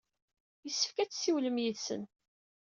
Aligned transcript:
Yessefk 0.65 0.95
ad 0.97 1.09
tessiwlem 1.09 1.57
yid-sen. 1.63 2.03